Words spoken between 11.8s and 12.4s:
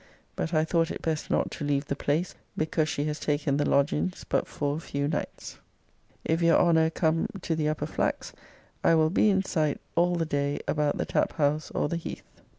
the Hethe.